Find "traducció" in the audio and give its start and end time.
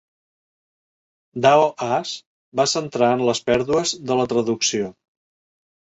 4.33-4.93